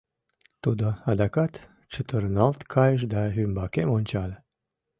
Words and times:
Тудо 0.63 0.87
адакат 1.11 1.53
чытырналт 1.91 2.59
кайыш 2.73 3.01
да 3.13 3.21
ӱмбакем 3.43 3.87
ончале. 3.97 4.37